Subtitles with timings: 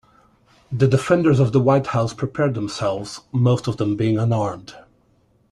[0.71, 4.73] The defenders of the White House prepared themselves, most of them being unarmed.